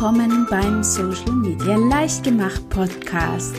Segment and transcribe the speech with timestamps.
[0.00, 3.56] willkommen beim Social Media Leichtgemacht Podcast.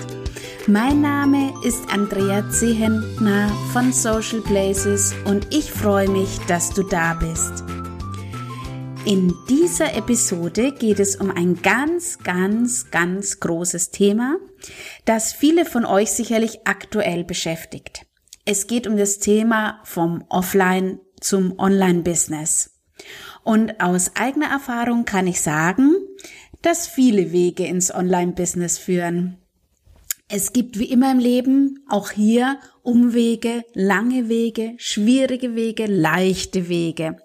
[0.68, 7.16] Mein Name ist Andrea Zehentner von Social Places und ich freue mich, dass du da
[7.16, 7.66] bist.
[9.06, 14.38] In dieser Episode geht es um ein ganz, ganz, ganz großes Thema,
[15.04, 18.06] das viele von euch sicherlich aktuell beschäftigt.
[18.46, 22.80] Es geht um das Thema vom Offline zum Online-Business.
[23.44, 25.96] Und aus eigener Erfahrung kann ich sagen,
[26.62, 29.38] dass viele Wege ins Online-Business führen.
[30.32, 37.18] Es gibt wie immer im Leben auch hier Umwege, lange Wege, schwierige Wege, leichte Wege.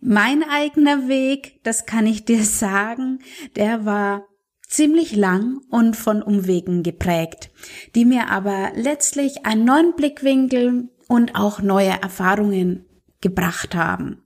[0.00, 3.20] Mein eigener Weg, das kann ich dir sagen,
[3.56, 4.26] der war
[4.68, 7.50] ziemlich lang und von Umwegen geprägt,
[7.94, 12.86] die mir aber letztlich einen neuen Blickwinkel und auch neue Erfahrungen
[13.20, 14.24] gebracht haben.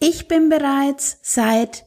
[0.00, 1.86] Ich bin bereits seit,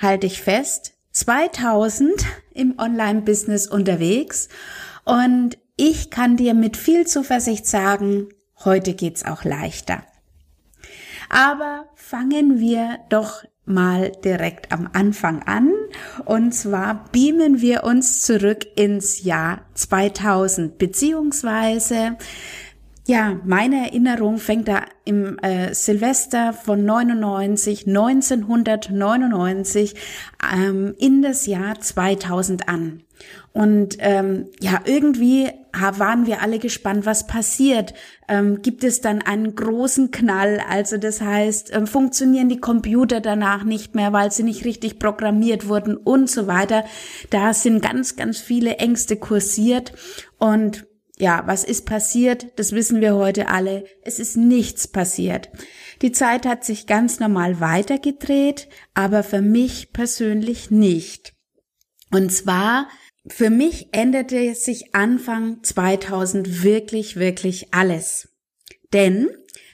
[0.00, 4.48] halte ich fest, 2000 im Online-Business unterwegs
[5.04, 8.28] und ich kann dir mit viel Zuversicht sagen,
[8.64, 10.02] heute geht's auch leichter.
[11.30, 15.72] Aber fangen wir doch mal direkt am Anfang an.
[16.24, 22.16] Und zwar beamen wir uns zurück ins Jahr 2000, beziehungsweise
[23.10, 29.96] ja, meine Erinnerung fängt da im äh, Silvester von 99, 1999
[30.54, 33.02] ähm, in das Jahr 2000 an.
[33.52, 37.94] Und ähm, ja, irgendwie waren wir alle gespannt, was passiert.
[38.28, 40.62] Ähm, gibt es dann einen großen Knall?
[40.70, 45.66] Also das heißt, ähm, funktionieren die Computer danach nicht mehr, weil sie nicht richtig programmiert
[45.66, 46.84] wurden und so weiter.
[47.30, 49.92] Da sind ganz, ganz viele Ängste kursiert
[50.38, 50.86] und
[51.20, 52.58] ja, was ist passiert?
[52.58, 53.84] Das wissen wir heute alle.
[54.02, 55.50] Es ist nichts passiert.
[56.02, 61.34] Die Zeit hat sich ganz normal weitergedreht, aber für mich persönlich nicht.
[62.10, 62.88] Und zwar,
[63.26, 68.28] für mich änderte sich Anfang 2000 wirklich, wirklich alles.
[68.92, 69.28] Denn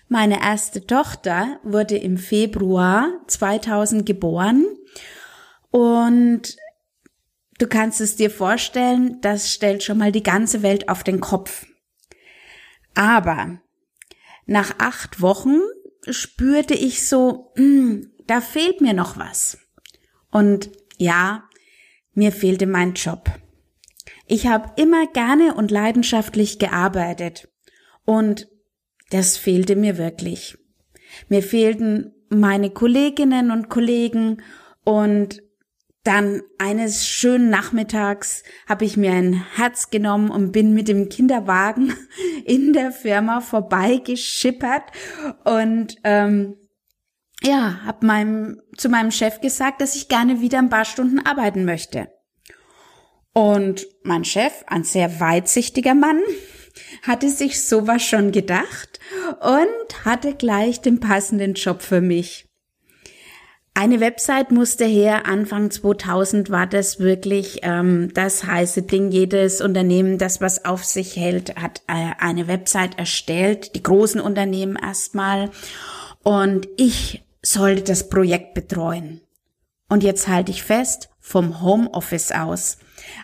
[0.09, 4.67] meine erste Tochter wurde im Februar 2000 geboren
[5.71, 6.57] und
[7.59, 11.67] Du kannst es dir vorstellen, das stellt schon mal die ganze Welt auf den Kopf.
[12.95, 13.59] Aber
[14.47, 15.61] nach acht Wochen
[16.09, 19.59] spürte ich so, mh, hm, da fehlt mir noch was.
[20.31, 21.45] Und ja,
[22.13, 23.31] mir fehlte mein Job.
[24.27, 27.49] Ich habe immer gerne und leidenschaftlich gearbeitet.
[28.05, 28.49] Und
[29.11, 30.59] das fehlte mir wirklich.
[31.29, 34.43] Mir fehlten meine Kolleginnen und Kollegen
[34.85, 35.43] und
[36.07, 41.95] dann eines schönen Nachmittags habe ich mir ein Herz genommen und bin mit dem Kinderwagen
[42.45, 44.85] in der Firma vorbeigeschippert
[45.45, 46.57] und ähm,
[47.43, 51.65] ja, habe meinem zu meinem Chef gesagt, dass ich gerne wieder ein paar Stunden arbeiten
[51.65, 52.09] möchte.
[53.33, 56.21] Und mein Chef, ein sehr weitsichtiger Mann,
[57.03, 58.99] hatte sich sowas schon gedacht
[59.41, 62.46] und hatte gleich den passenden Job für mich.
[63.79, 65.27] Eine Website musste her.
[65.27, 69.11] Anfang 2000 war das wirklich ähm, das heiße Ding.
[69.11, 73.75] Jedes Unternehmen, das was auf sich hält, hat äh, eine Website erstellt.
[73.75, 75.51] Die großen Unternehmen erstmal.
[76.23, 79.21] Und ich sollte das Projekt betreuen.
[79.91, 82.79] Und jetzt halte ich fest, vom Homeoffice aus.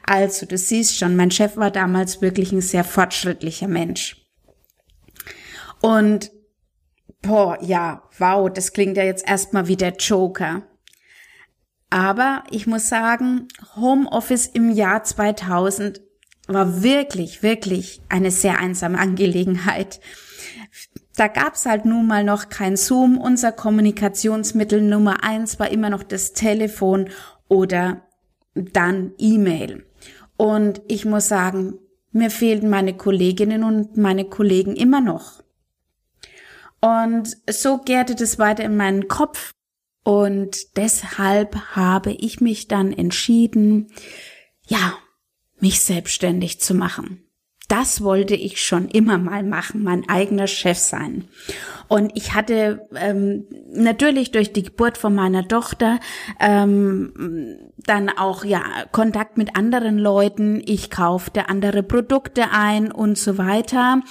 [0.06, 4.26] Also, du siehst schon, mein Chef war damals wirklich ein sehr fortschrittlicher Mensch.
[5.80, 6.30] Und
[7.22, 10.62] Boah, ja, wow, das klingt ja jetzt erstmal wie der Joker.
[11.88, 16.00] Aber ich muss sagen, Homeoffice im Jahr 2000
[16.48, 20.00] war wirklich, wirklich eine sehr einsame Angelegenheit.
[21.16, 23.18] Da gab's halt nun mal noch kein Zoom.
[23.18, 27.10] Unser Kommunikationsmittel Nummer eins war immer noch das Telefon
[27.48, 28.02] oder
[28.54, 29.86] dann E-Mail.
[30.36, 31.78] Und ich muss sagen,
[32.10, 35.41] mir fehlten meine Kolleginnen und meine Kollegen immer noch.
[36.82, 39.52] Und so gärte das weiter in meinen Kopf.
[40.04, 43.92] Und deshalb habe ich mich dann entschieden,
[44.66, 44.94] ja,
[45.60, 47.22] mich selbstständig zu machen.
[47.68, 51.28] Das wollte ich schon immer mal machen, mein eigener Chef sein.
[51.88, 56.00] Und ich hatte ähm, natürlich durch die Geburt von meiner Tochter
[56.40, 60.60] ähm, dann auch ja Kontakt mit anderen Leuten.
[60.66, 64.02] Ich kaufte andere Produkte ein und so weiter.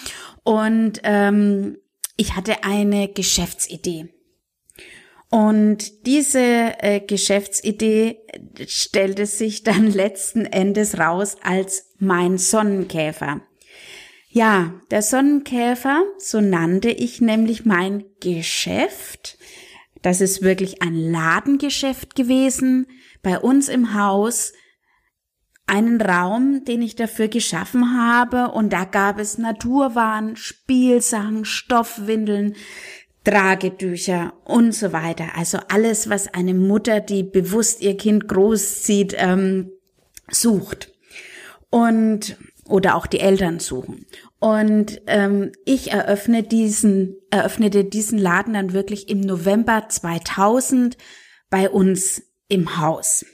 [0.44, 1.78] Und ähm,
[2.22, 4.14] ich hatte eine Geschäftsidee.
[5.32, 8.20] Und diese äh, Geschäftsidee
[8.68, 13.42] stellte sich dann letzten Endes raus als mein Sonnenkäfer.
[14.30, 19.40] Ja, der Sonnenkäfer, so nannte ich nämlich mein Geschäft.
[20.04, 22.86] Das ist wirklich ein Ladengeschäft gewesen
[23.24, 24.54] bei uns im Haus
[25.68, 32.56] einen Raum, den ich dafür geschaffen habe und da gab es Naturwaren, Spielsachen, Stoffwindeln,
[33.24, 35.36] Tragetücher und so weiter.
[35.36, 39.72] Also alles, was eine Mutter, die bewusst ihr Kind großzieht, ähm,
[40.30, 40.92] sucht.
[41.70, 42.38] Und
[42.68, 44.06] oder auch die Eltern suchen.
[44.40, 50.98] Und ähm, ich eröffne diesen, eröffnete diesen Laden dann wirklich im November 2000
[51.50, 53.26] bei uns im Haus.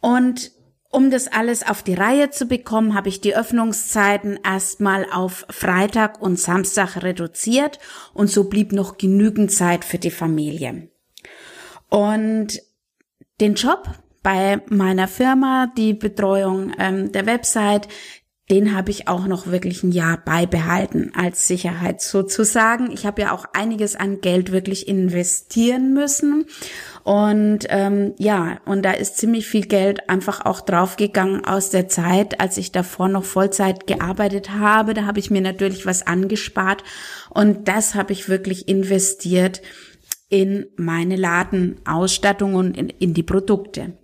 [0.00, 0.50] Und
[0.92, 6.20] um das alles auf die Reihe zu bekommen, habe ich die Öffnungszeiten erstmal auf Freitag
[6.20, 7.78] und Samstag reduziert
[8.12, 10.88] und so blieb noch genügend Zeit für die Familie.
[11.88, 12.60] Und
[13.40, 13.88] den Job
[14.22, 17.88] bei meiner Firma, die Betreuung ähm, der Website,
[18.52, 22.90] den habe ich auch noch wirklich ein Jahr beibehalten als Sicherheit sozusagen.
[22.92, 26.44] Ich habe ja auch einiges an Geld wirklich investieren müssen.
[27.02, 32.40] Und ähm, ja, und da ist ziemlich viel Geld einfach auch draufgegangen aus der Zeit,
[32.40, 34.92] als ich davor noch Vollzeit gearbeitet habe.
[34.92, 36.84] Da habe ich mir natürlich was angespart
[37.30, 39.62] und das habe ich wirklich investiert
[40.28, 43.94] in meine Ladenausstattung und in, in die Produkte.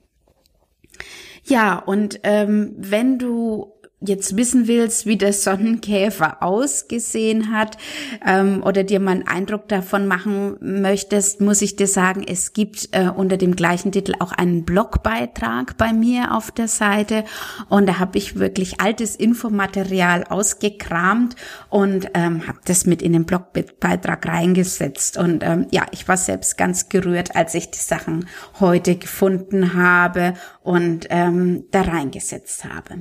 [1.44, 7.76] Ja, und ähm, wenn du jetzt wissen willst, wie der Sonnenkäfer ausgesehen hat
[8.24, 12.90] ähm, oder dir mal einen Eindruck davon machen möchtest, muss ich dir sagen, es gibt
[12.92, 17.24] äh, unter dem gleichen Titel auch einen Blogbeitrag bei mir auf der Seite
[17.68, 21.34] und da habe ich wirklich altes Infomaterial ausgekramt
[21.68, 26.56] und ähm, habe das mit in den Blogbeitrag reingesetzt und ähm, ja, ich war selbst
[26.56, 28.28] ganz gerührt, als ich die Sachen
[28.60, 33.00] heute gefunden habe und ähm, da reingesetzt habe.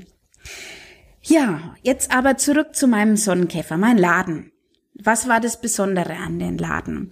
[1.28, 4.54] Ja, jetzt aber zurück zu meinem Sonnenkäfer, mein Laden.
[4.94, 7.12] Was war das Besondere an den Laden?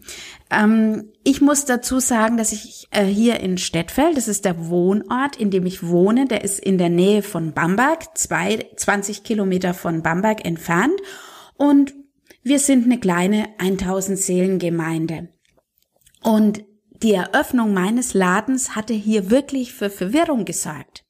[0.50, 5.36] Ähm, ich muss dazu sagen, dass ich äh, hier in Stettfeld, das ist der Wohnort,
[5.36, 10.02] in dem ich wohne, der ist in der Nähe von Bamberg, zwei, 20 Kilometer von
[10.02, 11.00] Bamberg entfernt
[11.58, 11.94] und
[12.42, 15.28] wir sind eine kleine 1000 Seelengemeinde.
[16.24, 16.64] Und
[17.04, 21.05] die Eröffnung meines Ladens hatte hier wirklich für Verwirrung gesorgt.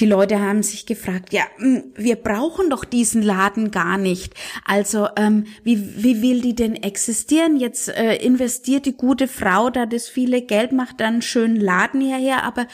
[0.00, 4.34] Die Leute haben sich gefragt, ja, hm, wir brauchen doch diesen Laden gar nicht.
[4.64, 7.56] Also ähm, wie, wie will die denn existieren?
[7.56, 12.00] Jetzt äh, investiert die gute Frau da das viele Geld, macht dann einen schönen Laden
[12.00, 12.66] hierher, aber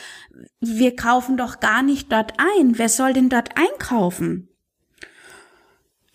[0.61, 2.79] wir kaufen doch gar nicht dort ein.
[2.79, 4.49] Wer soll denn dort einkaufen?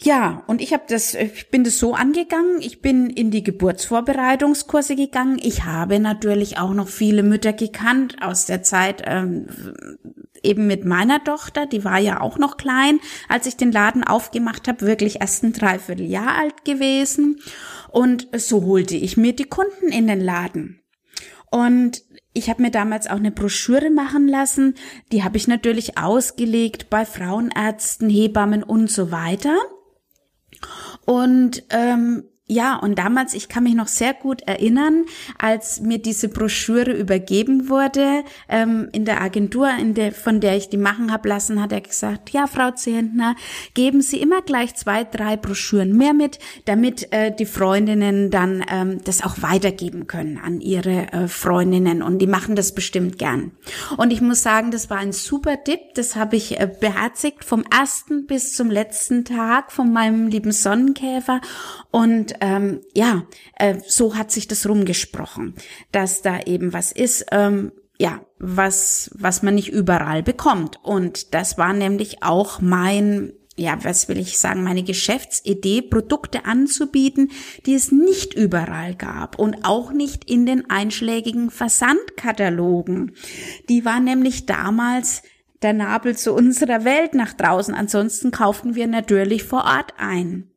[0.03, 2.59] Ja, und ich habe das, ich bin das so angegangen.
[2.59, 5.39] Ich bin in die Geburtsvorbereitungskurse gegangen.
[5.41, 9.47] Ich habe natürlich auch noch viele Mütter gekannt aus der Zeit ähm,
[10.44, 13.00] eben mit meiner Tochter, die war ja auch noch klein,
[13.30, 17.40] als ich den Laden aufgemacht habe, wirklich erst ein Dreivierteljahr alt gewesen.
[17.90, 20.81] Und so holte ich mir die Kunden in den Laden.
[21.50, 22.01] Und
[22.34, 24.75] ich habe mir damals auch eine Broschüre machen lassen,
[25.12, 29.56] die habe ich natürlich ausgelegt bei Frauenärzten, Hebammen und so weiter.
[31.06, 35.06] Und ähm, ja, und damals, ich kann mich noch sehr gut erinnern,
[35.38, 40.68] als mir diese Broschüre übergeben wurde, ähm, in der Agentur, in der, von der ich
[40.68, 43.38] die machen habe lassen, hat er gesagt, ja, Frau Zehentner,
[43.76, 49.02] geben Sie immer gleich zwei, drei Broschüren mehr mit, damit äh, die Freundinnen dann ähm,
[49.06, 52.04] das auch weitergeben können an ihre äh, Freundinnen.
[52.04, 53.52] Und die machen das bestimmt gern.
[53.95, 55.80] Und ich muss sagen, das war ein super Tipp.
[55.95, 61.40] Das habe ich äh, beherzigt vom ersten bis zum letzten Tag von meinem lieben Sonnenkäfer.
[61.90, 63.23] Und ähm, ja,
[63.57, 65.56] äh, so hat sich das rumgesprochen,
[65.92, 70.80] dass da eben was ist, ähm, ja, was, was man nicht überall bekommt.
[70.83, 77.30] Und das war nämlich auch mein ja, was will ich sagen, meine Geschäftsidee, Produkte anzubieten,
[77.66, 83.11] die es nicht überall gab und auch nicht in den einschlägigen Versandkatalogen.
[83.69, 85.21] Die war nämlich damals
[85.61, 87.75] der Nabel zu unserer Welt nach draußen.
[87.75, 90.49] Ansonsten kauften wir natürlich vor Ort ein.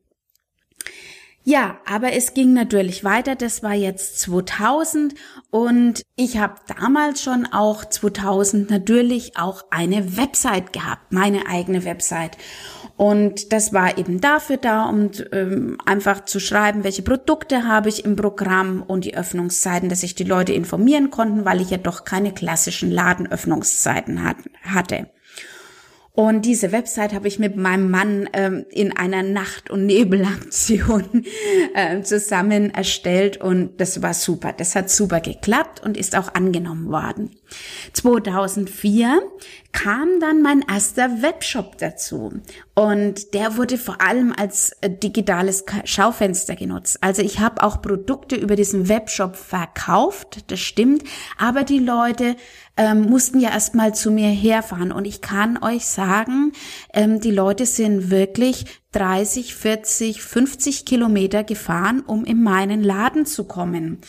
[1.49, 3.35] Ja, aber es ging natürlich weiter.
[3.35, 5.15] Das war jetzt 2000
[5.49, 12.37] und ich habe damals schon auch 2000 natürlich auch eine Website gehabt, meine eigene Website.
[12.97, 18.03] Und das war eben dafür da, um ähm, einfach zu schreiben, welche Produkte habe ich
[18.03, 22.03] im Programm und die Öffnungszeiten, dass sich die Leute informieren konnten, weil ich ja doch
[22.03, 25.07] keine klassischen Ladenöffnungszeiten hat, hatte.
[26.19, 31.23] Und diese Website habe ich mit meinem Mann ähm, in einer Nacht- und Nebelaktion
[31.75, 34.51] äh, zusammen erstellt und das war super.
[34.51, 37.35] Das hat super geklappt und ist auch angenommen worden.
[37.93, 39.21] 2004
[39.73, 42.33] kam dann mein erster Webshop dazu
[42.73, 46.97] und der wurde vor allem als äh, digitales Schaufenster genutzt.
[47.01, 51.03] Also ich habe auch Produkte über diesen Webshop verkauft, das stimmt,
[51.37, 52.35] aber die Leute
[52.77, 54.91] ähm, mussten ja erstmal zu mir herfahren.
[54.91, 56.53] Und ich kann euch sagen,
[56.93, 63.43] ähm, die Leute sind wirklich 30, 40, 50 Kilometer gefahren, um in meinen Laden zu
[63.45, 63.99] kommen.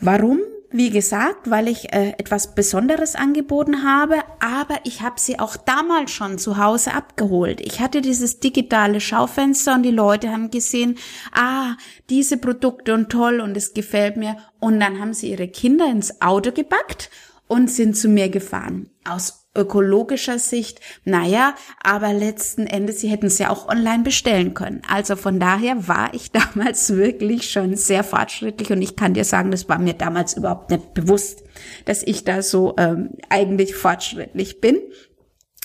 [0.00, 0.40] Warum?
[0.70, 6.10] wie gesagt, weil ich äh, etwas Besonderes angeboten habe, aber ich habe sie auch damals
[6.10, 7.60] schon zu Hause abgeholt.
[7.60, 10.98] Ich hatte dieses digitale Schaufenster und die Leute haben gesehen,
[11.32, 11.76] ah,
[12.10, 14.36] diese Produkte und toll und es gefällt mir.
[14.58, 17.10] Und dann haben sie ihre Kinder ins Auto gepackt
[17.48, 18.90] und sind zu mir gefahren.
[19.04, 24.82] Aus ökologischer Sicht, naja, aber letzten Endes, sie hätten es ja auch online bestellen können.
[24.88, 29.50] Also von daher war ich damals wirklich schon sehr fortschrittlich und ich kann dir sagen,
[29.50, 31.42] das war mir damals überhaupt nicht bewusst,
[31.86, 34.78] dass ich da so ähm, eigentlich fortschrittlich bin.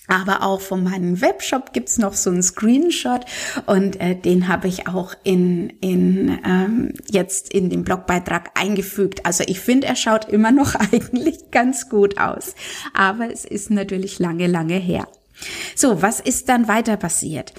[0.08, 3.26] Aber auch von meinem Webshop gibt's noch so einen Screenshot
[3.68, 9.26] und äh, den habe ich auch in, in ähm, jetzt in den Blogbeitrag eingefügt.
[9.26, 12.56] Also ich finde, er schaut immer noch eigentlich ganz gut aus.
[12.94, 15.08] Aber es ist natürlich lange, lange her.
[15.76, 17.54] So, was ist dann weiter passiert?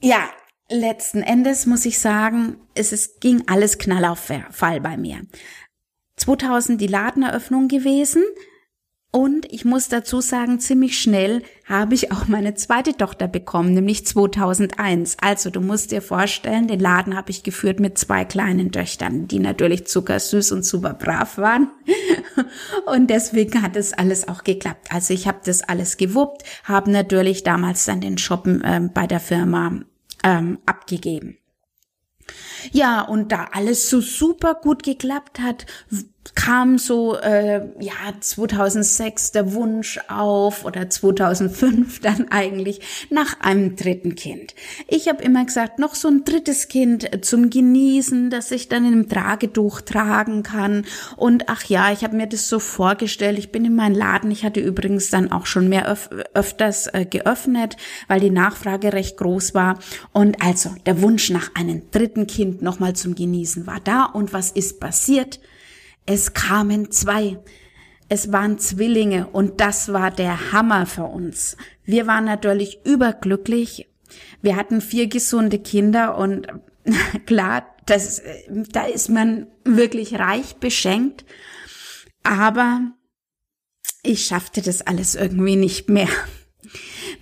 [0.00, 0.28] Ja,
[0.68, 5.22] letzten Endes muss ich sagen, es ist, ging alles knall auf Fall bei mir.
[6.16, 8.22] 2000 die Ladeneröffnung gewesen,
[9.14, 14.06] und ich muss dazu sagen, ziemlich schnell habe ich auch meine zweite Tochter bekommen, nämlich
[14.06, 15.18] 2001.
[15.20, 19.38] Also du musst dir vorstellen, den Laden habe ich geführt mit zwei kleinen Töchtern, die
[19.38, 21.70] natürlich zuckersüß und super brav waren.
[22.86, 24.88] Und deswegen hat es alles auch geklappt.
[24.90, 29.20] Also ich habe das alles gewuppt, habe natürlich damals dann den Shoppen äh, bei der
[29.20, 29.80] Firma
[30.24, 31.36] ähm, abgegeben.
[32.70, 35.66] Ja, und da alles so super gut geklappt hat,
[36.34, 44.14] kam so äh, ja 2006 der Wunsch auf oder 2005 dann eigentlich nach einem dritten
[44.14, 44.54] Kind.
[44.88, 48.92] Ich habe immer gesagt, noch so ein drittes Kind zum Genießen, dass ich dann in
[48.92, 50.84] einem Tragetuch tragen kann
[51.16, 53.38] und ach ja, ich habe mir das so vorgestellt.
[53.38, 57.04] Ich bin in meinen Laden, ich hatte übrigens dann auch schon mehr öf öfters äh,
[57.04, 57.76] geöffnet,
[58.06, 59.78] weil die Nachfrage recht groß war
[60.12, 64.52] und also der Wunsch nach einem dritten Kind nochmal zum Genießen war da und was
[64.52, 65.40] ist passiert?
[66.06, 67.38] Es kamen zwei.
[68.08, 71.56] Es waren Zwillinge und das war der Hammer für uns.
[71.84, 73.88] Wir waren natürlich überglücklich.
[74.42, 76.46] Wir hatten vier gesunde Kinder und
[77.26, 81.24] klar, das, da ist man wirklich reich beschenkt.
[82.22, 82.92] Aber
[84.02, 86.08] ich schaffte das alles irgendwie nicht mehr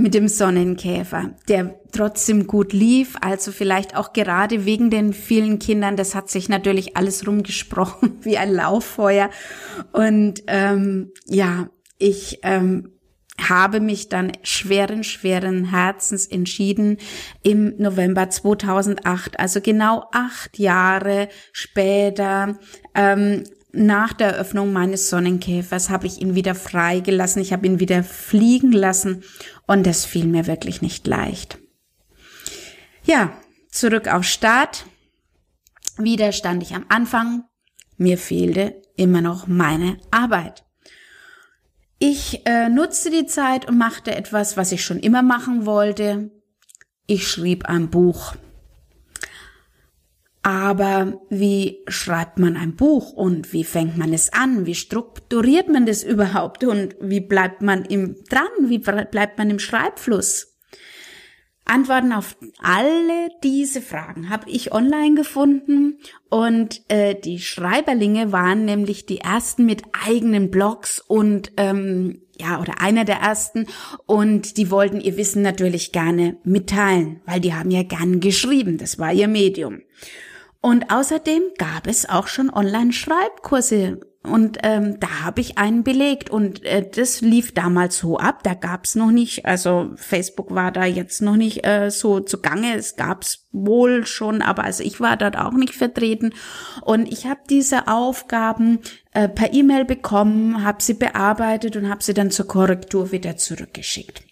[0.01, 5.97] mit dem Sonnenkäfer, der trotzdem gut lief, also vielleicht auch gerade wegen den vielen Kindern,
[5.97, 9.31] das hat sich natürlich alles rumgesprochen wie ein Lauffeuer.
[9.93, 12.93] Und ähm, ja, ich ähm,
[13.39, 16.99] habe mich dann schweren, schweren Herzens entschieden
[17.43, 22.59] im November 2008, also genau acht Jahre später,
[22.95, 28.03] ähm, nach der Eröffnung meines Sonnenkäfers habe ich ihn wieder freigelassen, ich habe ihn wieder
[28.03, 29.23] fliegen lassen
[29.71, 31.59] und das fiel mir wirklich nicht leicht.
[33.05, 33.33] Ja,
[33.71, 34.85] zurück auf Start.
[35.97, 37.45] Wieder stand ich am Anfang.
[37.97, 40.65] Mir fehlte immer noch meine Arbeit.
[42.01, 46.33] Ich äh, nutzte die Zeit und machte etwas, was ich schon immer machen wollte.
[47.07, 48.35] Ich schrieb ein Buch.
[50.51, 54.67] Aber wie schreibt man ein Buch und wie fängt man es an?
[54.67, 58.49] Wie strukturiert man das überhaupt und wie bleibt man im dran?
[58.69, 60.59] Wie bleibt man im Schreibfluss?
[61.65, 69.07] Antworten auf alle diese Fragen habe ich online gefunden und äh, die Schreiberlinge waren nämlich
[69.07, 73.67] die ersten mit eigenen Blogs und ähm, ja oder einer der ersten
[74.07, 78.99] und die wollten ihr Wissen natürlich gerne mitteilen, weil die haben ja gern geschrieben, das
[78.99, 79.83] war ihr Medium.
[80.61, 86.63] Und außerdem gab es auch schon Online-Schreibkurse und ähm, da habe ich einen belegt und
[86.67, 88.43] äh, das lief damals so ab.
[88.43, 92.77] Da gab's noch nicht, also Facebook war da jetzt noch nicht äh, so zugange.
[92.77, 96.35] Es gab's wohl schon, aber also ich war dort auch nicht vertreten.
[96.83, 98.81] Und ich habe diese Aufgaben
[99.13, 104.30] äh, per E-Mail bekommen, habe sie bearbeitet und habe sie dann zur Korrektur wieder zurückgeschickt.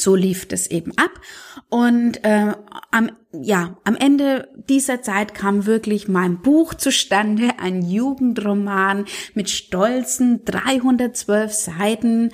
[0.00, 1.20] So lief das eben ab.
[1.68, 2.54] Und äh,
[2.90, 9.04] am, ja, am Ende dieser Zeit kam wirklich mein Buch zustande, ein Jugendroman
[9.34, 12.30] mit stolzen 312 Seiten.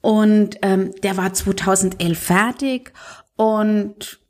[0.00, 2.92] Und ähm, der war 2011 fertig.
[3.36, 4.20] Und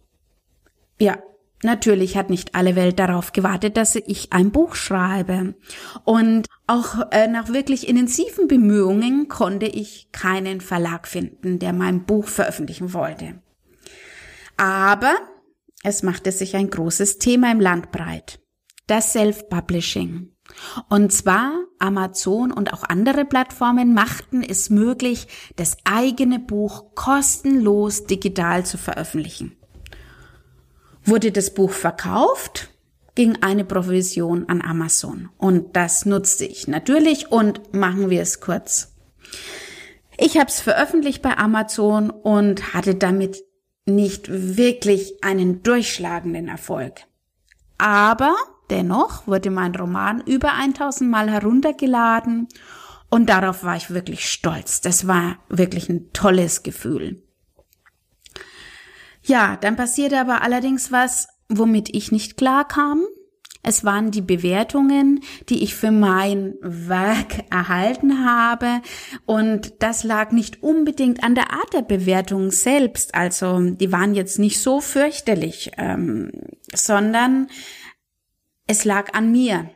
[0.99, 1.19] ja,
[1.63, 5.55] Natürlich hat nicht alle Welt darauf gewartet, dass ich ein Buch schreibe.
[6.05, 12.29] Und auch äh, nach wirklich intensiven Bemühungen konnte ich keinen Verlag finden, der mein Buch
[12.29, 13.43] veröffentlichen wollte.
[14.57, 15.15] Aber
[15.83, 18.41] es machte sich ein großes Thema im Land breit.
[18.87, 20.33] Das Self-Publishing.
[20.89, 28.67] Und zwar Amazon und auch andere Plattformen machten es möglich, das eigene Buch kostenlos digital
[28.67, 29.60] zu veröffentlichen.
[31.05, 32.71] Wurde das Buch verkauft,
[33.15, 35.31] ging eine Provision an Amazon.
[35.39, 38.95] Und das nutzte ich natürlich und machen wir es kurz.
[40.19, 43.43] Ich habe es veröffentlicht bei Amazon und hatte damit
[43.87, 47.01] nicht wirklich einen durchschlagenden Erfolg.
[47.79, 48.37] Aber
[48.69, 52.49] dennoch wurde mein Roman über 1000 Mal heruntergeladen
[53.09, 54.81] und darauf war ich wirklich stolz.
[54.81, 57.23] Das war wirklich ein tolles Gefühl.
[59.31, 63.05] Ja, dann passierte aber allerdings was, womit ich nicht klar kam.
[63.63, 68.83] Es waren die Bewertungen, die ich für mein Werk erhalten habe.
[69.27, 73.15] Und das lag nicht unbedingt an der Art der Bewertung selbst.
[73.15, 76.33] Also die waren jetzt nicht so fürchterlich, ähm,
[76.75, 77.47] sondern
[78.67, 79.71] es lag an mir.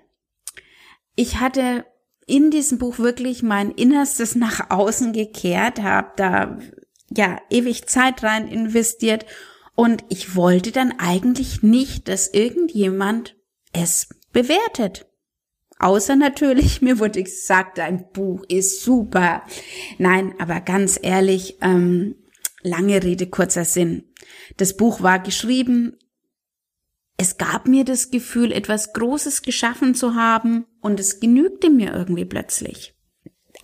[1.14, 1.86] Ich hatte
[2.26, 6.58] in diesem Buch wirklich mein Innerstes nach außen gekehrt, habe da
[7.16, 9.26] ja ewig Zeit rein investiert
[9.74, 13.36] und ich wollte dann eigentlich nicht, dass irgendjemand
[13.72, 15.06] es bewertet.
[15.78, 19.42] Außer natürlich, mir wurde gesagt, dein Buch ist super.
[19.98, 22.16] Nein, aber ganz ehrlich, ähm,
[22.62, 24.04] lange Rede, kurzer Sinn.
[24.56, 25.96] Das Buch war geschrieben.
[27.16, 32.24] Es gab mir das Gefühl, etwas Großes geschaffen zu haben und es genügte mir irgendwie
[32.24, 32.93] plötzlich.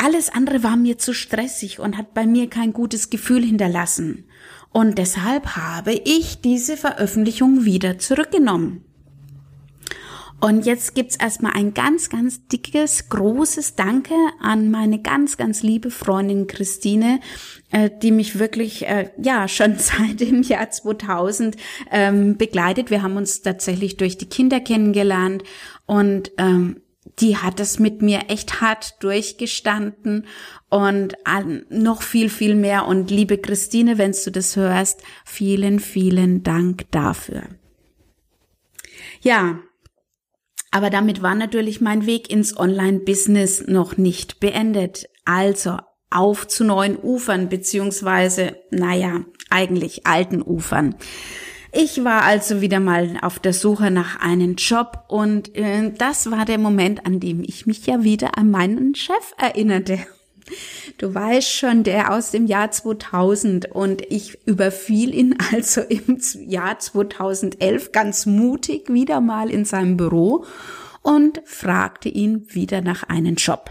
[0.02, 4.24] Alles andere war mir zu stressig und hat bei mir kein gutes Gefühl hinterlassen.
[4.72, 8.82] Und deshalb habe ich diese Veröffentlichung wieder zurückgenommen.
[10.40, 15.90] Und jetzt gibt's erstmal ein ganz, ganz dickes, großes Danke an meine ganz, ganz liebe
[15.90, 17.20] Freundin Christine,
[17.70, 21.58] äh, die mich wirklich, äh, ja, schon seit dem Jahr 2000
[21.90, 22.88] ähm, begleitet.
[22.90, 25.42] Wir haben uns tatsächlich durch die Kinder kennengelernt
[25.84, 26.80] und ähm,
[27.18, 30.26] die hat es mit mir echt hart durchgestanden
[30.68, 31.14] und
[31.68, 32.86] noch viel, viel mehr.
[32.86, 37.42] Und liebe Christine, wenn du das hörst, vielen, vielen Dank dafür.
[39.20, 39.60] Ja,
[40.70, 45.06] aber damit war natürlich mein Weg ins Online-Business noch nicht beendet.
[45.24, 45.78] Also
[46.10, 50.94] auf zu neuen Ufern, beziehungsweise, naja, eigentlich alten Ufern.
[51.72, 56.44] Ich war also wieder mal auf der Suche nach einem Job und äh, das war
[56.44, 59.98] der Moment, an dem ich mich ja wieder an meinen Chef erinnerte.
[60.98, 66.80] Du weißt schon, der aus dem Jahr 2000 und ich überfiel ihn also im Jahr
[66.80, 70.44] 2011 ganz mutig wieder mal in seinem Büro
[71.02, 73.70] und fragte ihn wieder nach einem Job.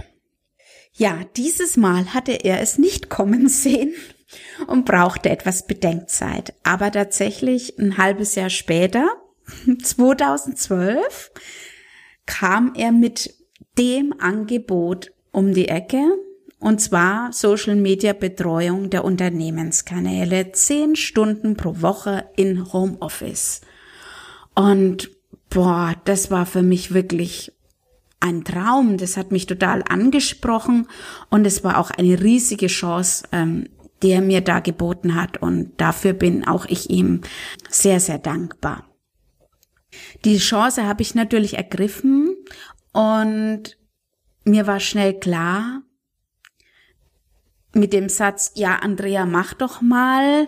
[0.93, 3.93] Ja, dieses Mal hatte er es nicht kommen sehen
[4.68, 6.54] und brauchte etwas Bedenkzeit.
[6.63, 9.08] Aber tatsächlich ein halbes Jahr später,
[9.84, 11.32] 2012,
[12.26, 13.34] kam er mit
[13.78, 16.04] dem Angebot um die Ecke,
[16.60, 23.62] und zwar Social Media Betreuung der Unternehmenskanäle, zehn Stunden pro Woche in Homeoffice.
[24.56, 25.10] Und
[25.50, 27.54] boah, das war für mich wirklich
[28.20, 28.98] ein Traum.
[28.98, 30.88] Das hat mich total angesprochen
[31.30, 33.70] und es war auch eine riesige Chance, ähm,
[34.01, 37.21] die er mir da geboten hat und dafür bin auch ich ihm
[37.69, 38.85] sehr, sehr dankbar.
[40.25, 42.35] Die Chance habe ich natürlich ergriffen
[42.93, 43.77] und
[44.43, 45.81] mir war schnell klar,
[47.73, 50.47] mit dem Satz, ja, Andrea, mach doch mal,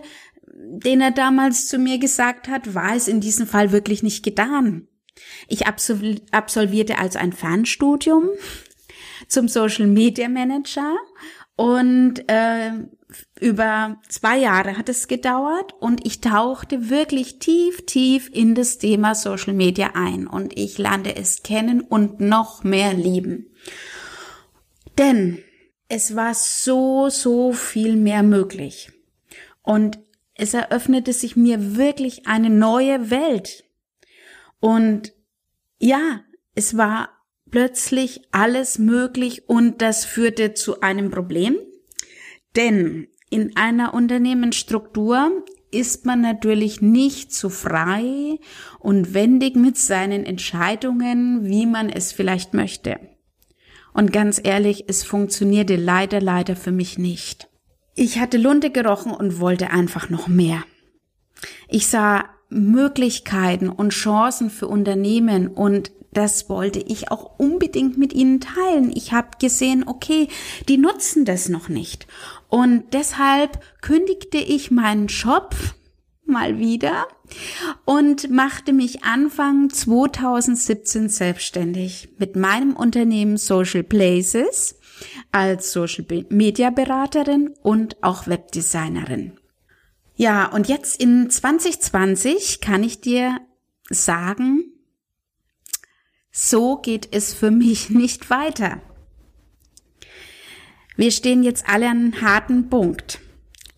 [0.54, 4.88] den er damals zu mir gesagt hat, war es in diesem Fall wirklich nicht getan.
[5.46, 8.30] Ich absolvierte also ein Fernstudium
[9.28, 10.96] zum Social Media Manager
[11.56, 12.72] und äh,
[13.40, 19.14] über zwei Jahre hat es gedauert und ich tauchte wirklich tief, tief in das Thema
[19.14, 23.50] Social Media ein und ich lernte es kennen und noch mehr lieben.
[24.98, 25.42] Denn
[25.88, 28.90] es war so, so viel mehr möglich.
[29.62, 29.98] Und
[30.34, 33.64] es eröffnete sich mir wirklich eine neue Welt.
[34.58, 35.12] Und
[35.78, 36.20] ja,
[36.54, 37.10] es war
[37.52, 41.56] plötzlich alles möglich und das führte zu einem Problem.
[42.56, 48.38] Denn in einer Unternehmensstruktur ist man natürlich nicht so frei
[48.80, 52.98] und wendig mit seinen Entscheidungen, wie man es vielleicht möchte.
[53.94, 57.48] Und ganz ehrlich, es funktionierte leider, leider für mich nicht.
[57.94, 60.64] Ich hatte Lunte gerochen und wollte einfach noch mehr.
[61.68, 68.40] Ich sah Möglichkeiten und Chancen für Unternehmen und das wollte ich auch unbedingt mit ihnen
[68.40, 68.92] teilen.
[68.94, 70.28] Ich habe gesehen, okay,
[70.68, 72.06] die nutzen das noch nicht.
[72.48, 75.54] Und deshalb kündigte ich meinen Job
[76.24, 77.06] mal wieder
[77.84, 84.76] und machte mich Anfang 2017 selbstständig mit meinem Unternehmen Social Places
[85.30, 89.38] als Social Media Beraterin und auch Webdesignerin.
[90.14, 93.40] Ja, und jetzt in 2020 kann ich dir
[93.88, 94.64] sagen,
[96.32, 98.80] so geht es für mich nicht weiter.
[100.96, 103.20] Wir stehen jetzt alle an einem harten Punkt.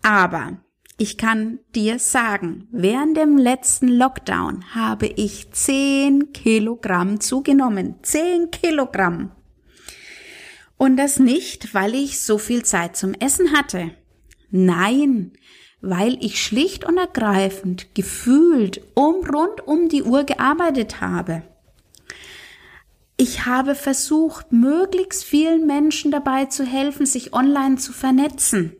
[0.01, 0.57] Aber
[0.97, 7.95] ich kann dir sagen, während dem letzten Lockdown habe ich 10 Kilogramm zugenommen.
[8.01, 9.31] 10 Kilogramm.
[10.77, 13.91] Und das nicht, weil ich so viel Zeit zum Essen hatte.
[14.51, 15.33] Nein,
[15.81, 21.43] weil ich schlicht und ergreifend gefühlt um rund um die Uhr gearbeitet habe.
[23.17, 28.75] Ich habe versucht, möglichst vielen Menschen dabei zu helfen, sich online zu vernetzen.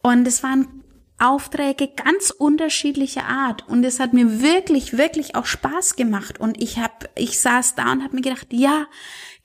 [0.00, 0.84] Und es waren
[1.18, 6.78] Aufträge ganz unterschiedlicher Art und es hat mir wirklich wirklich auch Spaß gemacht und ich
[6.78, 8.86] habe ich saß da und habe mir gedacht, ja,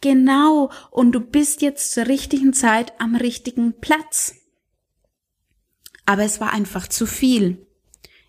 [0.02, 4.36] genau und du bist jetzt zur richtigen Zeit am richtigen Platz.
[6.06, 7.65] Aber es war einfach zu viel.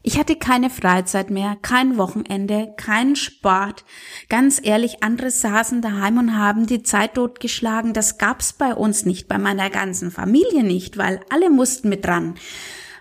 [0.04, 3.84] Ich hatte keine Freizeit mehr, kein Wochenende, keinen Sport.
[4.28, 7.92] Ganz ehrlich, andere saßen daheim und haben die Zeit totgeschlagen.
[7.92, 12.34] Das gab's bei uns nicht, bei meiner ganzen Familie nicht, weil alle mussten mit dran.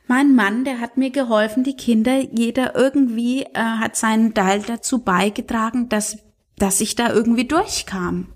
[0.08, 5.00] Mein Mann, der hat mir geholfen, die Kinder, jeder irgendwie äh, hat seinen Teil dazu
[5.00, 6.20] beigetragen, dass,
[6.58, 8.28] dass ich da irgendwie durchkam.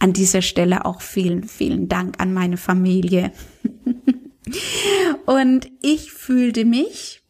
[0.00, 3.32] An dieser Stelle auch vielen, vielen Dank an meine Familie.
[5.26, 7.22] und ich fühlte mich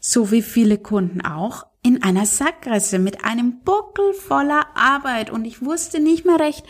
[0.00, 5.64] so wie viele Kunden auch, in einer Sackgasse mit einem Buckel voller Arbeit und ich
[5.64, 6.64] wusste nicht mehr recht,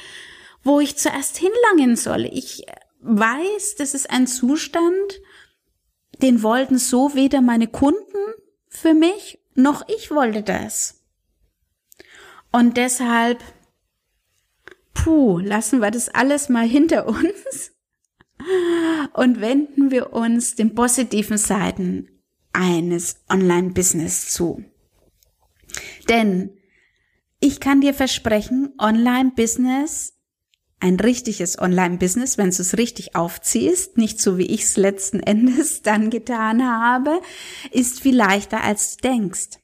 [0.62, 2.26] wo ich zuerst hinlangen soll.
[2.26, 2.66] Ich
[3.00, 5.20] weiß, das ist ein Zustand,
[6.22, 8.04] den wollten so weder meine Kunden
[8.68, 11.04] für mich, noch ich wollte das.
[12.52, 13.42] Und deshalb,
[14.94, 17.72] puh, lassen wir das alles mal hinter uns
[19.12, 22.17] und wenden wir uns den positiven Seiten
[22.58, 24.64] eines Online-Business zu.
[26.08, 26.50] Denn
[27.38, 30.14] ich kann dir versprechen, Online-Business,
[30.80, 35.82] ein richtiges Online-Business, wenn du es richtig aufziehst, nicht so wie ich es letzten Endes
[35.82, 37.20] dann getan habe,
[37.70, 39.60] ist viel leichter als du denkst.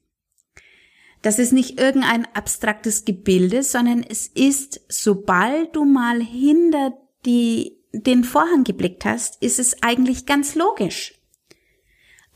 [1.23, 6.93] Das ist nicht irgendein abstraktes Gebilde, sondern es ist, sobald du mal hinter
[7.25, 11.15] die, den Vorhang geblickt hast, ist es eigentlich ganz logisch.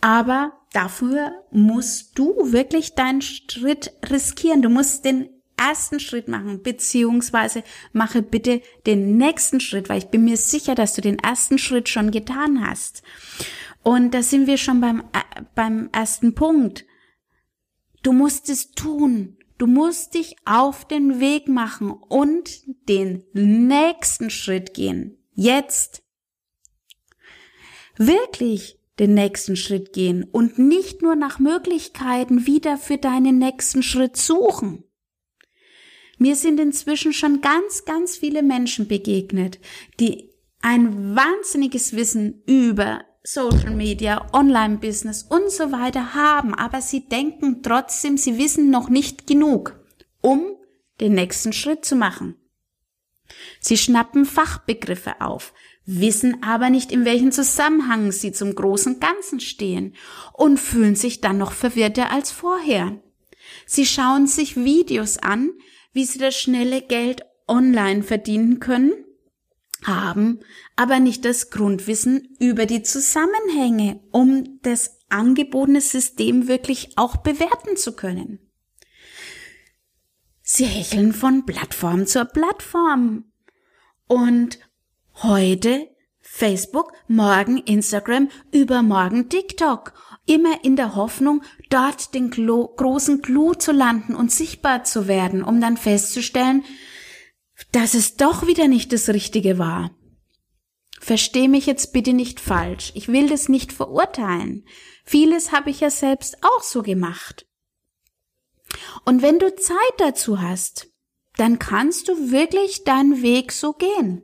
[0.01, 4.63] Aber dafür musst du wirklich deinen Schritt riskieren.
[4.63, 10.25] Du musst den ersten Schritt machen, beziehungsweise mache bitte den nächsten Schritt, weil ich bin
[10.25, 13.03] mir sicher, dass du den ersten Schritt schon getan hast.
[13.83, 16.85] Und da sind wir schon beim, äh, beim ersten Punkt.
[18.03, 19.37] Du musst es tun.
[19.59, 25.19] Du musst dich auf den Weg machen und den nächsten Schritt gehen.
[25.35, 26.05] Jetzt.
[27.97, 34.17] Wirklich den nächsten Schritt gehen und nicht nur nach Möglichkeiten wieder für deinen nächsten Schritt
[34.17, 34.85] suchen.
[36.19, 39.61] Mir sind inzwischen schon ganz, ganz viele Menschen begegnet,
[40.01, 40.31] die
[40.61, 48.17] ein wahnsinniges Wissen über Social Media, Online-Business und so weiter haben, aber sie denken trotzdem,
[48.17, 49.79] sie wissen noch nicht genug,
[50.21, 50.57] um
[51.01, 52.37] den nächsten Schritt zu machen.
[53.61, 55.53] Sie schnappen Fachbegriffe auf,
[55.91, 59.95] wissen aber nicht, in welchem Zusammenhang sie zum großen Ganzen stehen
[60.35, 63.03] und fühlen sich dann noch verwirrter als vorher.
[63.65, 65.51] Sie schauen sich Videos an,
[65.95, 68.93] wie sie das schnelle Geld online verdienen können,
[69.83, 70.41] haben
[70.77, 77.97] aber nicht das Grundwissen über die Zusammenhänge, um das angebotene System wirklich auch bewerten zu
[77.97, 78.41] können.
[80.43, 83.25] Sie hecheln von Plattform zur Plattform
[84.07, 84.59] und
[85.25, 85.89] Heute
[86.21, 89.93] Facebook, morgen Instagram, übermorgen TikTok.
[90.27, 95.43] Immer in der Hoffnung, dort den Klo großen Clou zu landen und sichtbar zu werden,
[95.43, 96.65] um dann festzustellen,
[97.73, 99.91] dass es doch wieder nicht das Richtige war.
[101.01, 102.93] Versteh mich jetzt bitte nicht falsch.
[102.95, 104.67] Ich will das nicht verurteilen.
[105.05, 107.45] Vieles habe ich ja selbst auch so gemacht.
[109.05, 110.93] Und wenn du Zeit dazu hast,
[111.37, 114.23] dann kannst du wirklich deinen Weg so gehen.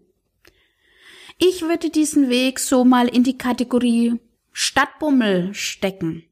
[1.46, 4.18] Ich würde diesen Weg so mal in die Kategorie
[4.52, 6.24] Stadtbummel stecken.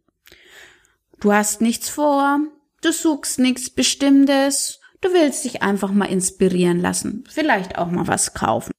[1.20, 2.40] Du hast nichts vor,
[2.80, 8.32] du suchst nichts Bestimmtes, du willst dich einfach mal inspirieren lassen, vielleicht auch mal was
[8.32, 8.72] kaufen.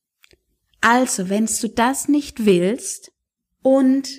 [0.82, 3.12] Also, wenn du das nicht willst
[3.62, 4.10] und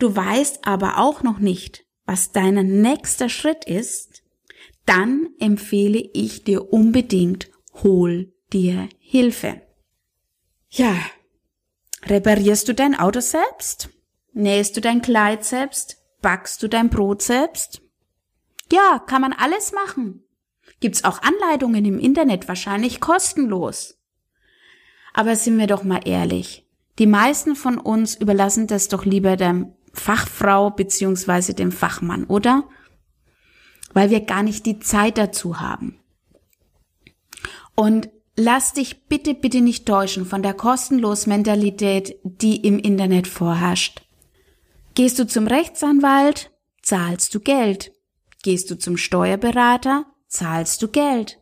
[0.00, 4.24] du weißt aber auch noch nicht, was dein nächster Schritt ist,
[4.86, 7.48] dann empfehle ich dir unbedingt,
[7.84, 9.62] hol dir Hilfe.
[10.68, 10.96] Ja,
[12.08, 13.90] reparierst du dein Auto selbst?
[14.32, 15.98] Nähst du dein Kleid selbst?
[16.20, 17.82] Backst du dein Brot selbst?
[18.72, 20.24] Ja, kann man alles machen.
[20.80, 23.98] Gibt's auch Anleitungen im Internet, wahrscheinlich kostenlos.
[25.12, 26.66] Aber sind wir doch mal ehrlich.
[26.98, 32.64] Die meisten von uns überlassen das doch lieber der Fachfrau beziehungsweise dem Fachmann, oder?
[33.92, 36.00] Weil wir gar nicht die Zeit dazu haben.
[37.76, 44.02] Und lass dich bitte, bitte nicht täuschen von der kostenlos Mentalität, die im Internet vorherrscht.
[44.94, 46.50] Gehst du zum Rechtsanwalt,
[46.82, 47.92] zahlst du Geld.
[48.42, 51.40] Gehst du zum Steuerberater, zahlst du Geld.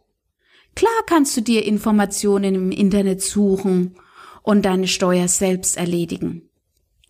[0.75, 3.97] Klar kannst du dir Informationen im Internet suchen
[4.43, 6.49] und deine Steuer selbst erledigen.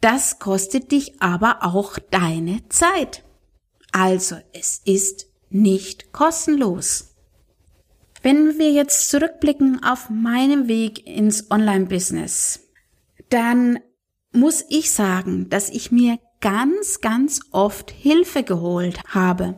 [0.01, 3.23] Das kostet dich aber auch deine Zeit.
[3.93, 7.12] Also es ist nicht kostenlos.
[8.23, 12.69] Wenn wir jetzt zurückblicken auf meinen Weg ins Online-Business,
[13.31, 13.81] dann
[14.33, 19.57] muss ich sagen, dass ich mir ganz, ganz oft Hilfe geholt habe.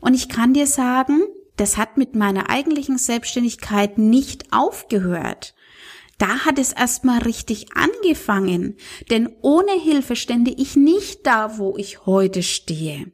[0.00, 1.22] Und ich kann dir sagen,
[1.56, 5.54] das hat mit meiner eigentlichen Selbstständigkeit nicht aufgehört.
[6.18, 8.76] Da hat es erstmal richtig angefangen,
[9.10, 13.10] denn ohne Hilfe stände ich nicht da, wo ich heute stehe.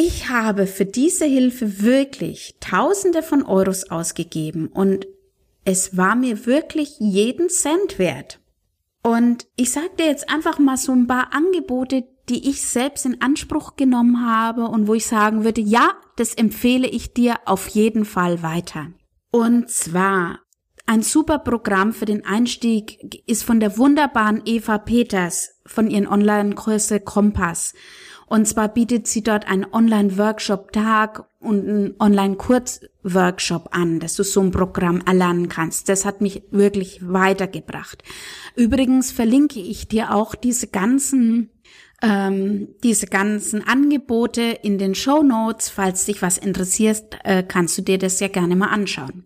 [0.00, 5.08] Ich habe für diese Hilfe wirklich Tausende von Euros ausgegeben und
[5.64, 8.38] es war mir wirklich jeden Cent wert.
[9.02, 13.20] Und ich sage dir jetzt einfach mal so ein paar Angebote, die ich selbst in
[13.20, 18.04] Anspruch genommen habe und wo ich sagen würde, ja, das empfehle ich dir auf jeden
[18.04, 18.92] Fall weiter.
[19.32, 20.38] Und zwar
[20.86, 27.00] ein super Programm für den Einstieg ist von der wunderbaren Eva Peters von ihren Online-Kurse
[27.00, 27.74] Kompass.
[28.28, 34.50] Und zwar bietet sie dort einen Online-Workshop-Tag und einen Online-Kurz-Workshop an, dass du so ein
[34.50, 35.88] Programm erlernen kannst.
[35.88, 38.02] Das hat mich wirklich weitergebracht.
[38.54, 41.50] Übrigens verlinke ich dir auch diese ganzen
[42.00, 45.68] ähm, diese ganzen Angebote in den Show Notes.
[45.68, 49.24] Falls dich was interessiert, äh, kannst du dir das ja gerne mal anschauen.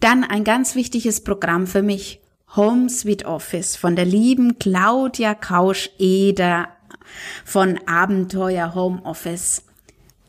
[0.00, 2.20] Dann ein ganz wichtiges Programm für mich,
[2.54, 6.68] Home Sweet Office von der lieben Claudia Kausch-Eder
[7.44, 9.64] von Abenteuer Homeoffice.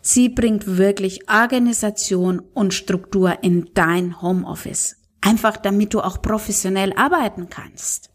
[0.02, 4.96] Sie bringt wirklich Organisation und Struktur in dein Homeoffice.
[5.22, 8.10] Einfach damit du auch professionell arbeiten kannst.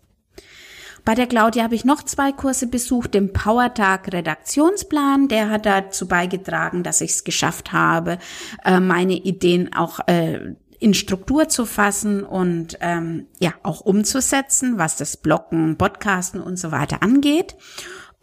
[1.04, 5.26] Bei der Claudia habe ich noch zwei Kurse besucht, den Powertag Redaktionsplan.
[5.26, 8.18] Der hat dazu beigetragen, dass ich es geschafft habe,
[8.64, 14.96] äh, meine Ideen auch äh, in Struktur zu fassen und ähm, ja auch umzusetzen, was
[14.96, 17.56] das Blocken, Podcasten und so weiter angeht.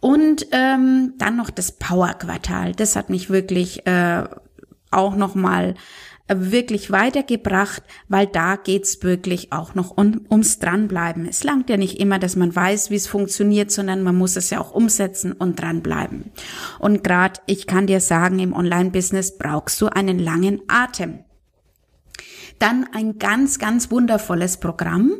[0.00, 2.72] Und ähm, dann noch das Power-Quartal.
[2.72, 4.24] Das hat mich wirklich äh,
[4.90, 5.74] auch noch mal
[6.30, 11.26] äh, wirklich weitergebracht, weil da geht's wirklich auch noch um, ums Dranbleiben.
[11.26, 14.50] Es langt ja nicht immer, dass man weiß, wie es funktioniert, sondern man muss es
[14.50, 16.30] ja auch umsetzen und dranbleiben.
[16.78, 21.24] Und gerade, ich kann dir sagen, im Online-Business brauchst du einen langen Atem.
[22.60, 25.12] Dann ein ganz, ganz wundervolles Programm,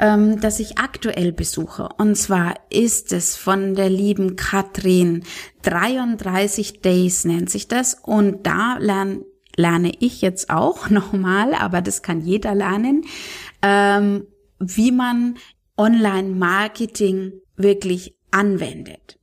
[0.00, 1.88] ähm, das ich aktuell besuche.
[1.96, 5.22] Und zwar ist es von der lieben Katrin
[5.62, 7.94] 33 Days nennt sich das.
[8.02, 9.22] Und da lern,
[9.56, 13.04] lerne ich jetzt auch nochmal, aber das kann jeder lernen,
[13.62, 14.26] ähm,
[14.58, 15.36] wie man
[15.76, 19.20] Online-Marketing wirklich anwendet.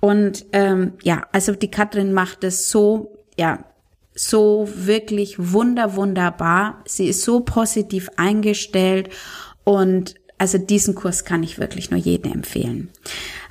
[0.00, 3.71] Und ähm, ja, also die Katrin macht es so, ja,
[4.14, 6.82] so wirklich wunder, wunderbar.
[6.86, 9.08] Sie ist so positiv eingestellt
[9.64, 12.90] und also diesen Kurs kann ich wirklich nur jedem empfehlen.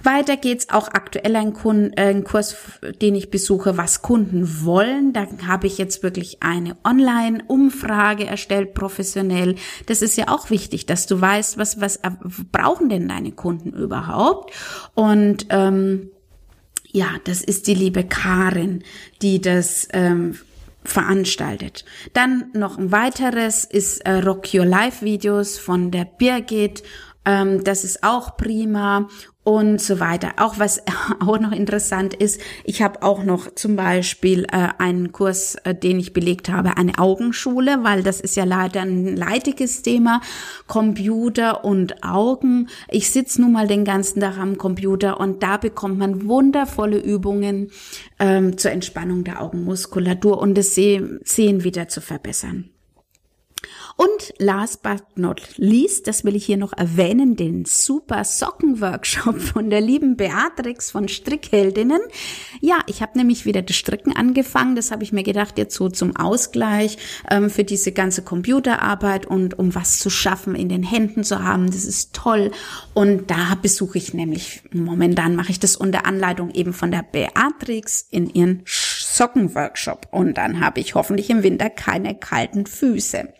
[0.04, 2.58] Weiter geht's auch aktuell ein, Kunden, äh, ein Kurs,
[3.02, 5.14] den ich besuche, was Kunden wollen.
[5.14, 9.56] Da habe ich jetzt wirklich eine Online-Umfrage erstellt, professionell.
[9.86, 12.02] Das ist ja auch wichtig, dass du weißt, was was
[12.52, 14.54] brauchen denn deine Kunden überhaupt
[14.94, 16.10] und ähm,
[16.94, 18.84] ja, das ist die liebe Karin,
[19.22, 20.36] die das ähm,
[20.84, 21.86] veranstaltet.
[22.14, 26.84] Dann noch ein weiteres ist äh, Rock Your Life Videos von der Birgit.
[27.26, 29.08] Ähm, das ist auch prima
[29.44, 30.34] und so weiter.
[30.38, 30.82] Auch was
[31.20, 36.00] auch noch interessant ist, ich habe auch noch zum Beispiel äh, einen Kurs, äh, den
[36.00, 40.22] ich belegt habe, eine Augenschule, weil das ist ja leider ein leidiges Thema,
[40.68, 42.70] Computer und Augen.
[42.90, 47.72] Ich sitze nun mal den ganzen Tag am Computer und da bekommt man wundervolle Übungen
[48.20, 52.71] ähm, zur Entspannung der Augenmuskulatur und das Sehen wieder zu verbessern.
[54.02, 59.70] Und last but not least, das will ich hier noch erwähnen, den super Sockenworkshop von
[59.70, 62.02] der lieben Beatrix von Strickheldinnen.
[62.62, 64.76] Ja, ich habe nämlich wieder das Stricken angefangen.
[64.76, 66.98] Das habe ich mir gedacht, jetzt so zum Ausgleich
[67.30, 71.68] ähm, für diese ganze Computerarbeit und um was zu schaffen in den Händen zu haben.
[71.68, 72.50] Das ist toll.
[72.96, 78.08] Und da besuche ich nämlich, momentan mache ich das unter Anleitung eben von der Beatrix
[78.10, 78.64] in ihren
[79.16, 80.08] Sockenworkshop.
[80.12, 83.34] Und dann habe ich hoffentlich im Winter keine kalten Füße.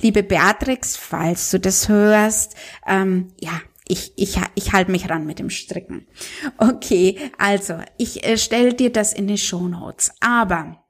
[0.00, 2.54] Liebe Beatrix, falls du das hörst,
[2.86, 6.06] ähm, ja, ich, ich, ich halte mich ran mit dem Stricken.
[6.58, 10.12] Okay, also ich äh, stelle dir das in die Show Notes.
[10.20, 10.84] Aber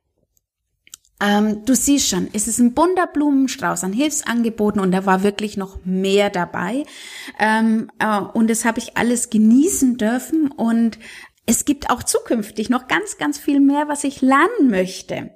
[1.21, 5.57] ähm, du siehst schon, es ist ein bunter Blumenstrauß an Hilfsangeboten und da war wirklich
[5.57, 6.85] noch mehr dabei.
[7.41, 10.99] Ähm, äh, und das habe ich alles genießen dürfen und
[11.49, 15.35] es gibt auch zukünftig noch ganz, ganz viel mehr, was ich lernen möchte.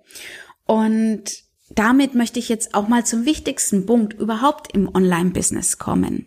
[0.66, 6.27] Und damit möchte ich jetzt auch mal zum wichtigsten Punkt überhaupt im Online-Business kommen.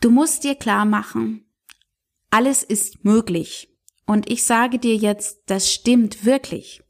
[0.00, 1.44] Du musst dir klar machen,
[2.30, 3.68] alles ist möglich.
[4.06, 6.82] Und ich sage dir jetzt, das stimmt wirklich.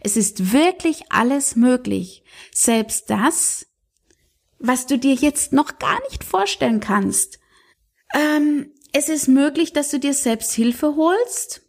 [0.00, 2.24] Es ist wirklich alles möglich.
[2.50, 3.66] Selbst das,
[4.58, 7.40] was du dir jetzt noch gar nicht vorstellen kannst.
[8.14, 11.63] Ähm, es ist möglich, dass du dir selbst Hilfe holst,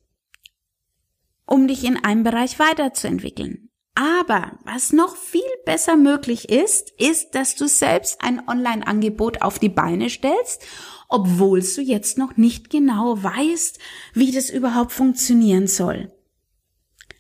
[1.46, 3.70] um dich in einem Bereich weiterzuentwickeln.
[3.96, 9.70] Aber was noch viel besser möglich ist, ist, dass du selbst ein Online-Angebot auf die
[9.70, 10.66] Beine stellst,
[11.08, 13.80] obwohl du jetzt noch nicht genau weißt,
[14.14, 16.12] wie das überhaupt funktionieren soll.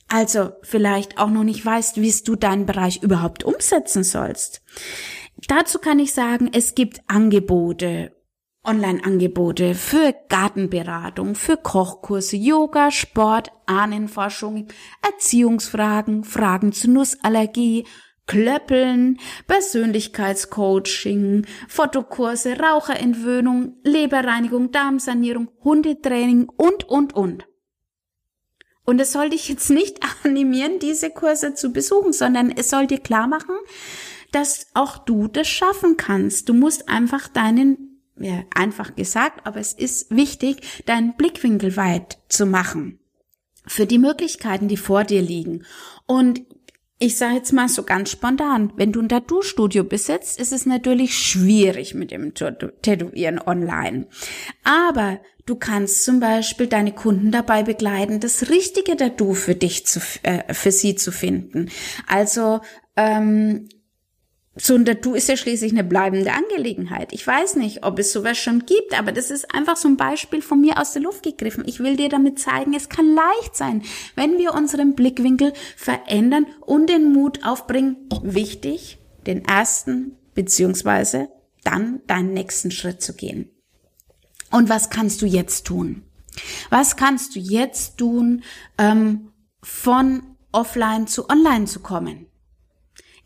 [0.10, 4.62] Also vielleicht auch noch nicht weißt, wie du deinen Bereich überhaupt umsetzen sollst.
[5.48, 8.15] Dazu kann ich sagen, es gibt Angebote
[8.66, 14.68] Online-Angebote für Gartenberatung, für Kochkurse, Yoga, Sport, Ahnenforschung,
[15.02, 17.86] Erziehungsfragen, Fragen zu Nussallergie,
[18.28, 27.48] Klöppeln, Persönlichkeitscoaching, Fotokurse, Raucherentwöhnung, Leberreinigung, Darmsanierung, Hundetraining und, und, und.
[28.84, 33.00] Und es soll dich jetzt nicht animieren, diese Kurse zu besuchen, sondern es soll dir
[33.00, 33.56] klar machen,
[34.32, 36.50] dass auch du das schaffen kannst.
[36.50, 42.46] Du musst einfach deinen ja, einfach gesagt, aber es ist wichtig, deinen Blickwinkel weit zu
[42.46, 43.00] machen
[43.68, 45.66] für die Möglichkeiten, die vor dir liegen.
[46.06, 46.42] Und
[46.98, 51.18] ich sage jetzt mal so ganz spontan, wenn du ein Tattoo-Studio besitzt, ist es natürlich
[51.18, 54.08] schwierig mit dem Tätowieren online.
[54.64, 60.00] Aber du kannst zum Beispiel deine Kunden dabei begleiten, das richtige Tattoo für dich zu,
[60.24, 61.70] äh, für sie zu finden.
[62.08, 62.62] Also
[62.96, 63.68] ähm,
[64.58, 67.12] so ein Tattoo ist ja schließlich eine bleibende Angelegenheit.
[67.12, 70.42] Ich weiß nicht, ob es sowas schon gibt, aber das ist einfach so ein Beispiel
[70.42, 71.66] von mir aus der Luft gegriffen.
[71.68, 73.84] Ich will dir damit zeigen, es kann leicht sein,
[74.16, 81.28] wenn wir unseren Blickwinkel verändern und den Mut aufbringen, wichtig, den ersten beziehungsweise
[81.64, 83.50] dann deinen nächsten Schritt zu gehen.
[84.52, 86.04] Und was kannst du jetzt tun?
[86.70, 88.44] Was kannst du jetzt tun,
[88.78, 92.28] ähm, von offline zu online zu kommen?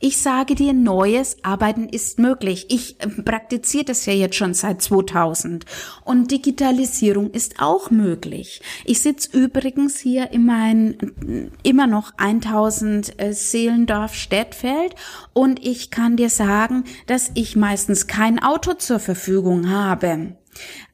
[0.02, 2.68] Ich sage dir, neues Arbeiten ist möglich.
[2.70, 5.66] Ich äh, praktiziere das ja jetzt schon seit 2000.
[6.06, 8.62] Und Digitalisierung ist auch möglich.
[8.86, 14.96] Ich sitze übrigens hier in mein immer noch 1000 äh, Seelendorf Städtfeld
[15.34, 20.38] und ich kann dir sagen, dass ich meistens kein Auto zur Verfügung habe.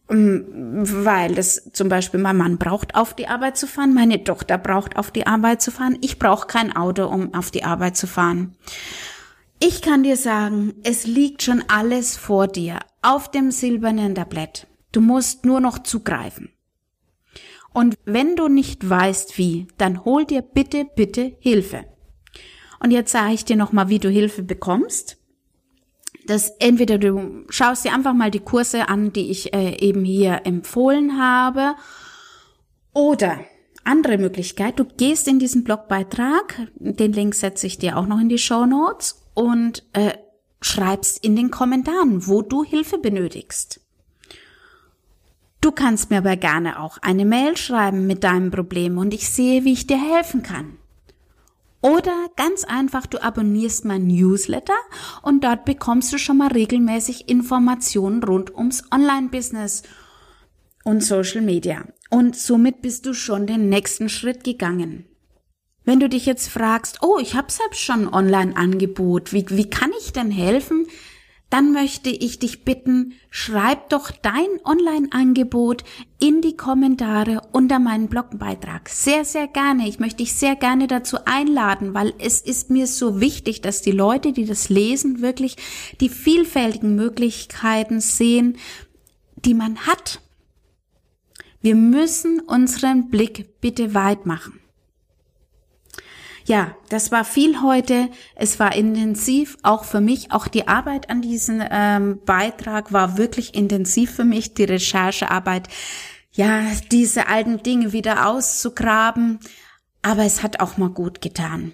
[0.07, 4.97] Weil das zum Beispiel mein Mann braucht auf die Arbeit zu fahren, meine Tochter braucht
[4.97, 8.55] auf die Arbeit zu fahren, ich brauche kein Auto, um auf die Arbeit zu fahren.
[9.59, 14.67] Ich kann dir sagen, es liegt schon alles vor dir auf dem silbernen Tablett.
[14.91, 16.49] Du musst nur noch zugreifen.
[17.73, 21.85] Und wenn du nicht weißt wie, dann hol dir bitte, bitte Hilfe.
[22.79, 25.17] Und jetzt sage ich dir nochmal, wie du Hilfe bekommst
[26.27, 30.41] dass entweder du schaust dir einfach mal die Kurse an, die ich äh, eben hier
[30.45, 31.75] empfohlen habe,
[32.93, 33.39] oder
[33.83, 38.29] andere Möglichkeit, du gehst in diesen Blogbeitrag, den Link setze ich dir auch noch in
[38.29, 40.13] die Show Notes und äh,
[40.61, 43.81] schreibst in den Kommentaren, wo du Hilfe benötigst.
[45.61, 49.65] Du kannst mir aber gerne auch eine Mail schreiben mit deinem Problem und ich sehe,
[49.65, 50.77] wie ich dir helfen kann.
[51.85, 54.73] Oder ganz einfach, du abonnierst mein Newsletter
[55.21, 59.83] und dort bekommst du schon mal regelmäßig Informationen rund ums Online-Business
[60.83, 61.85] und Social Media.
[62.09, 65.05] Und somit bist du schon den nächsten Schritt gegangen.
[65.83, 69.91] Wenn du dich jetzt fragst, oh, ich habe selbst schon ein Online-Angebot, wie, wie kann
[69.99, 70.87] ich denn helfen?
[71.49, 75.83] Dann möchte ich dich bitten, schreib doch dein Online-Angebot
[76.19, 78.89] in die Kommentare unter meinen Blogbeitrag.
[78.89, 79.87] Sehr, sehr gerne.
[79.87, 83.91] Ich möchte dich sehr gerne dazu einladen, weil es ist mir so wichtig, dass die
[83.91, 85.55] Leute, die das lesen, wirklich
[86.01, 88.57] die vielfältigen Möglichkeiten sehen,
[89.35, 90.21] die man hat.
[91.61, 94.59] Wir müssen unseren Blick bitte weit machen.
[96.47, 98.09] Ja, das war viel heute.
[98.35, 100.31] Es war intensiv, auch für mich.
[100.31, 104.53] Auch die Arbeit an diesem ähm, Beitrag war wirklich intensiv für mich.
[104.53, 105.69] Die Recherchearbeit,
[106.31, 109.39] ja, diese alten Dinge wieder auszugraben.
[110.03, 111.71] Aber es hat auch mal gut getan.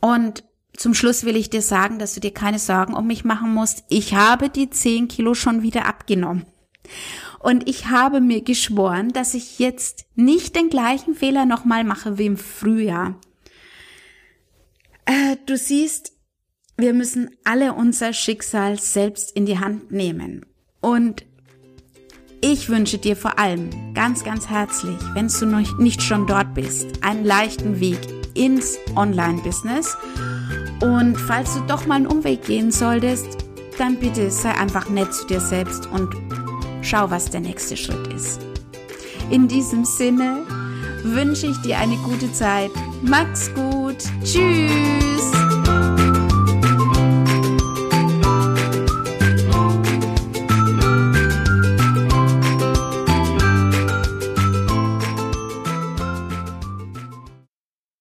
[0.00, 0.44] Und
[0.76, 3.82] zum Schluss will ich dir sagen, dass du dir keine Sorgen um mich machen musst.
[3.88, 6.46] Ich habe die 10 Kilo schon wieder abgenommen.
[7.40, 12.26] Und ich habe mir geschworen, dass ich jetzt nicht den gleichen Fehler nochmal mache wie
[12.26, 13.16] im Frühjahr.
[15.04, 16.12] Äh, du siehst,
[16.76, 20.46] wir müssen alle unser Schicksal selbst in die Hand nehmen.
[20.80, 21.24] Und
[22.40, 26.86] ich wünsche dir vor allem ganz, ganz herzlich, wenn du noch nicht schon dort bist,
[27.02, 28.00] einen leichten Weg
[28.34, 29.96] ins Online-Business.
[30.80, 33.28] Und falls du doch mal einen Umweg gehen solltest,
[33.78, 36.12] dann bitte sei einfach nett zu dir selbst und
[36.82, 38.40] schau, was der nächste Schritt ist.
[39.30, 40.44] In diesem Sinne
[41.02, 42.70] wünsche ich dir eine gute Zeit.
[43.02, 43.96] Mach's gut.
[44.24, 45.51] Tschüss.